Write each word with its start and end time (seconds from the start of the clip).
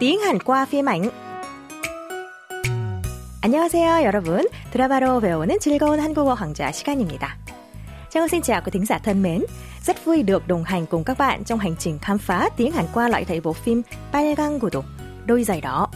tiếng 0.00 0.20
Hàn 0.20 0.40
qua 0.40 0.64
phim 0.64 0.88
ảnh. 0.88 1.10
안녕하세요, 3.40 4.02
여러분. 4.04 4.46
드라마로 4.72 5.20
배우는 5.20 5.58
즐거운 5.60 6.00
한국어 6.00 6.34
강좌 6.34 6.72
시간입니다. 6.72 7.38
Trang 8.10 8.28
xin 8.28 8.42
chào 8.42 8.60
quý 8.60 8.70
thính 8.72 8.86
giả 8.86 8.98
thân 8.98 9.22
mến. 9.22 9.44
Rất 9.86 10.04
vui 10.04 10.22
được 10.22 10.48
đồng 10.48 10.64
hành 10.64 10.86
cùng 10.86 11.04
các 11.04 11.18
bạn 11.18 11.44
trong 11.44 11.58
hành 11.58 11.76
trình 11.78 11.98
khám 11.98 12.18
phá 12.18 12.48
tiếng 12.56 12.72
Hàn 12.72 12.84
qua 12.94 13.08
lại 13.08 13.24
thầy 13.24 13.40
bộ 13.40 13.52
phim 13.52 13.82
빨간 14.12 14.58
구두, 14.58 14.82
đôi 15.26 15.44
giày 15.44 15.60
đỏ. 15.60 15.88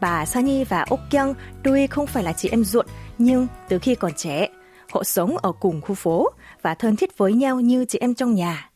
Bà 0.00 0.26
Sunny 0.26 0.64
và 0.64 0.84
Úc 0.88 1.00
Kyung 1.10 1.34
tuy 1.64 1.86
không 1.86 2.06
phải 2.06 2.22
là 2.22 2.32
chị 2.32 2.48
em 2.48 2.64
ruột, 2.64 2.86
nhưng 3.18 3.46
từ 3.68 3.78
khi 3.78 3.94
còn 3.94 4.12
trẻ, 4.16 4.48
họ 4.92 5.04
sống 5.04 5.38
ở 5.38 5.52
cùng 5.52 5.80
khu 5.80 5.94
phố 5.94 6.30
và 6.62 6.74
thân 6.74 6.96
thiết 6.96 7.18
với 7.18 7.32
nhau 7.32 7.60
như 7.60 7.84
chị 7.84 7.98
em 7.98 8.14
trong 8.14 8.34
nhà. 8.34 8.70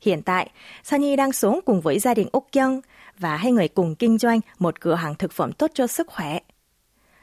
Hiện 0.00 0.22
tại, 0.22 0.50
Sunny 0.84 1.16
đang 1.16 1.32
sống 1.32 1.60
cùng 1.64 1.80
với 1.80 1.98
gia 1.98 2.14
đình 2.14 2.28
Úc 2.32 2.46
Kyung 2.52 2.80
và 3.18 3.36
hai 3.36 3.52
người 3.52 3.68
cùng 3.68 3.94
kinh 3.94 4.18
doanh 4.18 4.40
một 4.58 4.80
cửa 4.80 4.94
hàng 4.94 5.14
thực 5.14 5.32
phẩm 5.32 5.52
tốt 5.52 5.70
cho 5.74 5.86
sức 5.86 6.06
khỏe. 6.06 6.38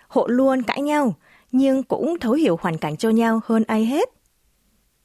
Họ 0.07 0.25
luôn 0.27 0.63
cãi 0.63 0.81
nhau, 0.81 1.15
nhưng 1.51 1.83
cũng 1.83 2.19
thấu 2.19 2.33
hiểu 2.33 2.59
hoàn 2.61 2.77
cảnh 2.77 2.97
cho 2.97 3.09
nhau 3.09 3.41
hơn 3.45 3.63
ai 3.67 3.85
hết. 3.85 4.09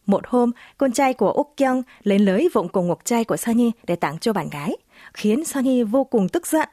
Một 0.07 0.27
hôm, 0.27 0.51
con 0.79 0.93
trai 0.93 1.15
của 1.15 1.31
Úc 1.31 1.55
Kyung 1.57 1.83
lấy 2.03 2.19
lưới 2.19 2.43
vụng 2.55 2.69
cùng 2.69 2.89
ngọc 2.89 3.05
trai 3.05 3.25
của 3.25 3.37
Sunny 3.37 3.71
để 3.87 3.97
tặng 3.97 4.19
cho 4.19 4.33
bạn 4.33 4.51
gái, 4.51 4.77
khiến 5.15 5.45
Sunny 5.45 5.83
vô 5.83 6.05
cùng 6.05 6.29
tức 6.29 6.47
giận. 6.47 6.69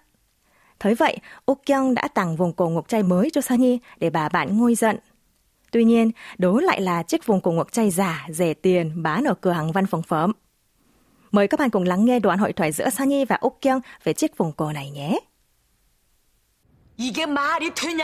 Thấy 0.79 0.95
vậy, 0.95 1.17
Úc 1.45 1.65
Kyung 1.65 1.93
đã 1.93 2.07
tặng 2.07 2.35
vòng 2.35 2.53
cổ 2.53 2.69
ngọc 2.69 2.87
trai 2.87 3.03
mới 3.03 3.29
cho 3.29 3.41
Sunny 3.41 3.79
để 3.99 4.09
bà 4.09 4.29
bạn 4.29 4.57
ngôi 4.57 4.75
giận. 4.75 4.97
Tuy 5.71 5.83
nhiên, 5.83 6.11
đó 6.37 6.61
lại 6.61 6.81
là 6.81 7.03
chiếc 7.03 7.25
vòng 7.25 7.41
cổ 7.41 7.51
ngọc 7.51 7.71
trai 7.71 7.89
giả, 7.91 8.27
rẻ 8.29 8.53
tiền 8.53 9.03
bán 9.03 9.23
ở 9.23 9.33
cửa 9.33 9.51
hàng 9.51 9.71
văn 9.71 9.85
phòng 9.85 10.03
phẩm. 10.03 10.31
Mời 11.31 11.47
các 11.47 11.59
bạn 11.59 11.69
cùng 11.69 11.83
lắng 11.83 12.05
nghe 12.05 12.19
đoạn 12.19 12.39
hội 12.39 12.53
thoại 12.53 12.71
giữa 12.71 12.89
Sunny 12.89 13.25
và 13.25 13.37
Úc 13.41 13.57
Kyung 13.61 13.79
về 14.03 14.13
chiếc 14.13 14.37
vòng 14.37 14.51
cổ 14.51 14.71
này 14.71 14.89
nhé. 14.89 15.19
이게 16.97 17.25
말이 17.25 17.73
되냐? 17.73 18.03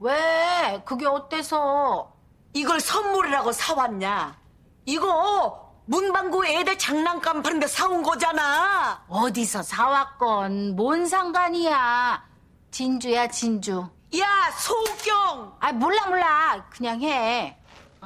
왜? 0.00 0.80
그게 0.84 1.06
어때서? 1.06 2.12
이걸 2.52 2.80
선물이라고 2.80 3.52
사왔냐? 3.52 4.36
이거 4.86 5.72
문방구 5.86 6.44
애들 6.46 6.76
장난감 6.78 7.42
파는데 7.42 7.66
사온 7.68 8.02
거잖아. 8.02 9.04
어디서 9.08 9.62
사왔건 9.62 10.74
뭔 10.76 11.06
상관이야. 11.06 12.24
진주야 12.72 13.28
진주. 13.28 13.86
야, 14.18 14.26
소경! 14.58 15.56
아 15.60 15.72
몰라 15.72 16.06
몰라. 16.08 16.66
그냥 16.70 17.00
해. 17.02 17.56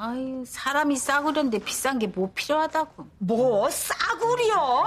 아유 0.01 0.45
사람이 0.45 0.95
싸구려인데 0.95 1.59
비싼 1.59 1.99
게 1.99 2.07
뭐 2.07 2.31
필요하다고. 2.33 3.05
뭐 3.19 3.69
싸구려? 3.69 4.85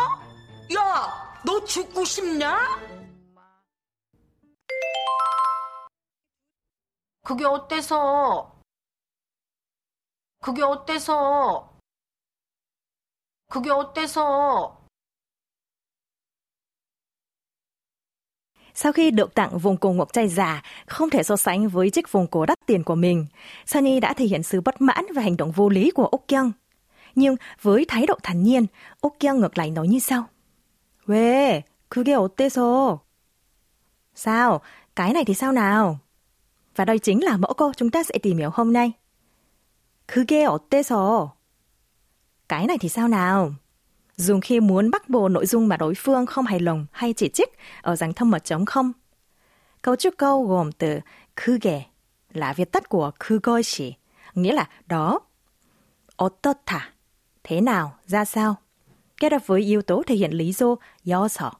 야, 0.75 1.43
너 1.45 1.63
죽고 1.65 2.05
싶냐? 2.05 2.59
그게 7.25 7.45
어때서? 7.45 8.59
그게 10.41 10.63
어때서? 10.63 11.79
그게 13.49 13.71
어때서? 13.71 14.81
Sau 18.76 18.92
khi 18.92 19.12
được 19.12 19.34
tặng 19.34 19.58
vòng 19.58 19.78
cổ 19.78 19.92
ngọc 19.92 20.14
trai 20.14 20.28
giả, 20.28 20.64
không 20.86 21.09
thể 21.09 21.23
so 21.23 21.38
sánh 21.38 21.70
với 21.70 21.90
chiếc 21.90 22.12
vòng 22.12 22.28
cổ 22.28 22.45
đắt 22.45 22.59
tiền 22.66 22.84
của 22.84 22.95
mình, 22.95 23.26
Sunny 23.66 24.00
đã 24.00 24.14
thể 24.14 24.26
hiện 24.26 24.44
sự 24.44 24.62
bất 24.62 24.81
mãn 24.81 25.06
và 25.16 25.22
hành 25.22 25.38
động 25.38 25.52
vô 25.52 25.70
lý 25.70 25.92
của 25.92 26.06
Úc 26.06 26.28
Kyung. 26.28 26.52
Nhưng 27.16 27.36
với 27.62 27.86
thái 27.88 28.06
độ 28.06 28.16
thản 28.23 28.44
nhiên, 28.44 28.66
Úc 29.02 29.16
Kyung 29.20 29.40
ngược 29.40 29.58
lại 29.58 29.72
nói 29.72 29.88
như 29.88 30.00
sau. 30.00 30.23
왜? 31.08 31.64
그게 31.90 32.16
어때서? 32.16 32.98
Sao? 34.16 34.62
Cái 34.96 35.13
này 35.13 35.25
thì 35.25 35.34
sao 35.34 35.52
nào? 35.52 36.00
Và 36.75 36.85
đây 36.85 37.00
chính 37.00 37.24
là 37.24 37.38
mẫu 37.38 37.53
câu 37.53 37.74
chúng 37.74 37.90
ta 37.90 38.03
sẽ 38.03 38.18
tìm 38.24 38.38
hiểu 38.38 38.50
hôm 38.53 38.74
nay. 38.74 38.91
그게 40.08 40.46
어때서? 40.47 41.28
Cái 42.50 42.68
này 42.68 42.78
thì 42.78 42.90
sao 42.90 43.08
nào? 43.08 43.53
Dùng 44.22 44.41
khi 44.41 44.59
muốn 44.59 44.91
bắt 44.91 45.09
bồ 45.09 45.30
nội 45.30 45.46
dung 45.46 45.68
mà 45.68 45.78
đối 45.78 45.94
phương 45.96 46.25
không 46.25 46.46
hài 46.46 46.59
lòng 46.59 46.85
hay 46.91 47.13
chỉ 47.13 47.30
trích 47.30 47.50
ở 47.81 47.96
dạng 47.96 48.13
thông 48.13 48.31
mật 48.31 48.44
chống 48.44 48.66
không. 48.66 48.91
Cấu 49.81 49.96
trúc 49.96 50.13
câu 50.18 50.46
gồm 50.47 50.72
từ 50.72 51.00
그게 51.35 51.81
là 52.34 52.53
viết 52.53 52.72
tắt 52.72 52.90
của 52.90 53.12
그것이, 53.19 53.94
nghĩa 54.34 54.53
là 54.53 54.69
đó. 54.88 55.19
어떻다, 56.18 56.80
thế 57.44 57.62
nào, 57.62 57.97
ra 58.08 58.25
sao. 58.25 58.56
Kết 59.18 59.31
hợp 59.31 59.47
với 59.47 59.62
yếu 59.62 59.81
tố 59.81 60.03
thể 60.08 60.16
hiện 60.16 60.31
lý 60.31 60.52
do 60.52 60.75
여서, 61.06 61.52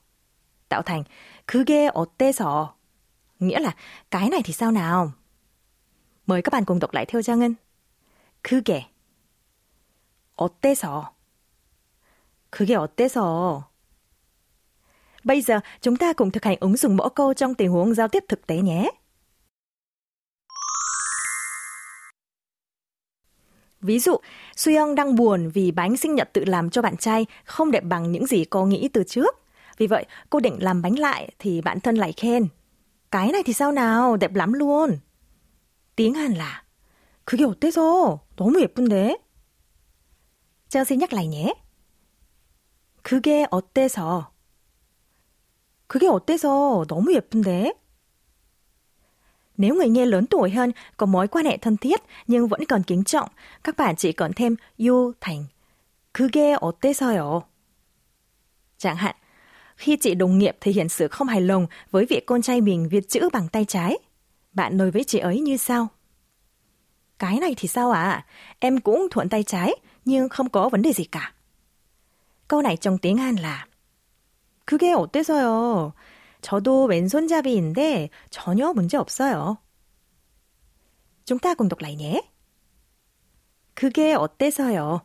tạo 0.70 0.82
thành 0.82 1.04
그게 1.46 1.90
어때서, 1.94 2.68
nghĩa 3.40 3.60
là 3.60 3.76
cái 4.12 4.30
này 4.30 4.42
thì 4.44 4.54
sao 4.54 4.72
nào. 4.72 5.12
Mời 6.28 6.42
các 6.42 6.54
bạn 6.54 6.66
cùng 6.66 6.80
đọc 6.80 6.94
lại 6.94 7.06
theo 7.06 7.22
Trang 7.22 7.40
Ngân. 7.40 7.56
그게 8.44 8.90
어때서 10.36 11.14
그게 12.52 12.76
어때서 12.76 13.62
Bây 15.24 15.42
giờ 15.42 15.60
chúng 15.82 15.96
ta 15.96 16.14
cùng 16.14 16.32
thực 16.32 16.46
hành 16.46 16.58
ứng 16.60 16.78
dụng 16.78 16.98
mẫu 16.98 17.10
câu 17.10 17.34
trong 17.34 17.54
tình 17.54 17.72
huống 17.72 17.94
giao 17.94 18.08
tiếp 18.08 18.24
thực 18.30 18.48
tế 18.48 18.58
nhé. 18.58 18.92
Ví 23.82 24.00
dụ, 24.00 24.16
Suyong 24.56 24.96
đang 24.96 25.16
buồn 25.16 25.50
vì 25.54 25.72
bánh 25.72 25.98
sinh 25.98 26.16
nhật 26.16 26.30
tự 26.34 26.46
làm 26.46 26.70
cho 26.70 26.82
bạn 26.82 26.98
trai 26.98 27.26
không 27.46 27.72
đẹp 27.72 27.84
bằng 27.84 28.12
những 28.12 28.26
gì 28.26 28.46
cô 28.46 28.66
nghĩ 28.66 28.90
từ 28.94 29.04
trước. 29.04 29.36
Vì 29.78 29.88
vậy, 29.88 30.06
cô 30.30 30.40
định 30.40 30.64
làm 30.64 30.82
bánh 30.82 31.00
lại 31.00 31.32
thì 31.40 31.62
bạn 31.62 31.80
thân 31.80 31.96
lại 31.96 32.14
khen. 32.18 32.48
Cái 33.12 33.32
này 33.32 33.44
thì 33.46 33.54
sao 33.54 33.72
nào, 33.72 34.18
đẹp 34.18 34.36
lắm 34.36 34.54
luôn. 34.54 34.98
Tiếng 35.96 36.14
Hàn 36.14 36.34
là 36.34 36.64
그게 37.26 37.44
어때서? 37.46 38.20
너무 38.38 38.60
예쁜데? 38.62 39.18
Chelsea 40.70 40.98
nhắc 40.98 41.14
lại 41.14 41.28
nhé. 41.28 41.54
그게 43.04 43.46
어때서? 43.52 44.32
그게 45.88 46.08
어때서? 46.08 46.86
너무 46.88 47.14
예쁜데? 47.14 47.74
Nếu 49.58 49.76
người 49.76 49.90
nghe 49.90 50.06
lớn 50.06 50.26
tuổi 50.28 50.50
hơn, 50.50 50.72
có 50.98 51.06
mối 51.06 51.28
quan 51.28 51.46
hệ 51.46 51.58
thân 51.58 51.78
thiết 51.78 52.02
nhưng 52.28 52.48
vẫn 52.48 52.66
còn 52.66 52.84
kính 52.84 53.04
trọng, 53.04 53.30
các 53.64 53.78
bạn 53.78 53.96
chỉ 53.96 54.12
còn 54.12 54.34
thêm 54.34 54.56
you 54.78 55.14
thành 55.22 55.46
그게 56.14 56.56
어때서요? 56.56 57.42
Chẳng 58.78 58.96
hạn, 58.96 59.16
khi 59.76 59.98
chị 60.02 60.16
đồng 60.16 60.38
nghiệp 60.38 60.58
thể 60.62 60.72
hiện 60.72 60.90
sự 60.90 61.08
không 61.08 61.28
hài 61.28 61.42
lòng 61.42 61.68
với 61.92 62.06
việc 62.06 62.26
con 62.26 62.42
trai 62.42 62.62
mình 62.62 62.90
viết 62.90 63.10
chữ 63.10 63.30
bằng 63.34 63.48
tay 63.48 63.66
trái, 63.66 63.98
bạn 64.54 64.78
nói 64.78 64.92
với 64.92 65.04
chị 65.04 65.20
ấy 65.20 65.40
như 65.40 65.58
sau? 65.58 65.88
Cái 67.20 67.40
này 67.40 67.54
thì 67.58 67.68
sao 67.68 67.92
à? 67.92 68.26
Em 68.60 68.80
cũng 68.80 69.08
thuận 69.12 69.30
tay 69.30 69.44
trái, 69.44 69.76
nhưng 70.06 70.30
không 70.30 70.50
có 70.50 70.70
vấn 70.70 70.82
đề 70.82 70.94
gì 70.94 71.04
cả. 71.04 71.34
Câu 72.53 72.63
này 72.63 72.77
trong 72.77 72.99
tiếng 72.99 73.17
Hàn 73.17 73.37
là 73.37 73.67
그게 74.67 74.93
어때서요? 74.93 75.93
저도 76.43 76.85
왼손잡이인데 76.85 78.11
전혀 78.31 78.73
문제 78.75 78.99
없어요. 78.99 79.57
Chúng 81.25 81.39
ta 81.39 81.55
cùng 81.55 81.69
đọc 81.69 81.81
lại 81.81 81.97
nhé. 81.97 82.21
그게 83.75 84.13
어때서요? 84.13 85.01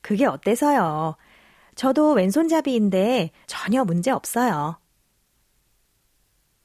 그게 0.00 0.24
어때서요? 0.24 1.14
저도 1.74 2.12
왼손잡이인데 2.14 3.30
전혀 3.46 3.84
문제 3.84 4.10
없어요. 4.10 4.80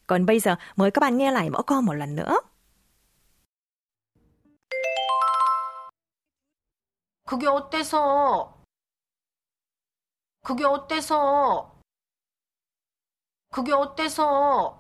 Còn 0.08 0.26
bây 0.26 0.40
giờ 0.40 0.56
mời 0.76 0.92
các 0.92 1.00
bạn 1.02 1.18
nghe 1.18 1.32
lại 1.32 1.50
mẫu 1.50 1.64
câu 1.64 1.82
một 1.82 1.94
lần 1.94 2.16
nữa. 2.16 2.40
그게 7.26 7.48
어때서? 7.48 8.63
그게 10.45 10.65
어때서? 10.65 11.71
그게 13.53 13.73
어때서? 13.73 14.75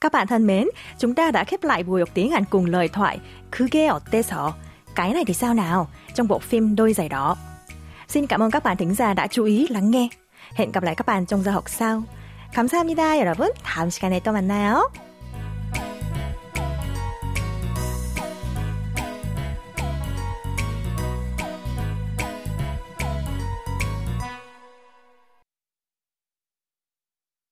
Các 0.00 0.12
bạn 0.12 0.26
thân 0.26 0.46
mến, 0.46 0.68
chúng 0.98 1.14
ta 1.14 1.30
đã 1.30 1.44
khép 1.44 1.64
lại 1.64 1.82
buổi 1.82 2.00
học 2.00 2.08
tiếng 2.14 2.30
Hàn 2.30 2.44
cùng 2.50 2.66
lời 2.66 2.88
thoại 2.88 3.20
그게 3.50 3.88
어때서? 3.88 4.52
Cái 4.94 5.12
này 5.12 5.24
thì 5.26 5.34
sao 5.34 5.54
nào? 5.54 5.88
Trong 6.14 6.28
bộ 6.28 6.38
phim 6.38 6.76
Đôi 6.76 6.92
giày 6.92 7.08
đỏ. 7.08 7.36
Xin 8.08 8.26
cảm 8.26 8.42
ơn 8.42 8.50
các 8.50 8.62
bạn 8.64 8.76
thính 8.76 8.94
giả 8.94 9.14
đã 9.14 9.26
chú 9.26 9.44
ý 9.44 9.68
lắng 9.68 9.90
nghe. 9.90 10.08
Hẹn 10.54 10.72
gặp 10.72 10.82
lại 10.82 10.94
các 10.94 11.06
bạn 11.06 11.26
trong 11.26 11.42
giờ 11.42 11.50
học 11.50 11.68
sau. 11.68 12.02
감사합니다, 12.54 13.18
여러분. 13.18 13.50
다음 13.64 13.90
시간에 13.90 14.20
또 14.20 14.32
만나요. 14.32 15.07